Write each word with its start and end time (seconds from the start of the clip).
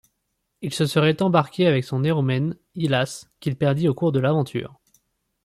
Il 0.63 0.73
se 0.73 0.87
serait 0.87 1.21
embarqué 1.21 1.67
avec 1.67 1.83
son 1.83 2.03
éromène, 2.03 2.57
Hylas, 2.73 3.29
qu'il 3.39 3.55
perdit 3.55 3.87
au 3.87 3.93
cours 3.93 4.11
de 4.11 4.19
l'aventure. 4.19 4.81